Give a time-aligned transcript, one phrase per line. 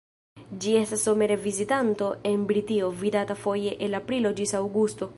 [0.63, 5.09] Ĝi estas somere vizitanto en Britio, vidata foje el aprilo ĝis aŭgusto.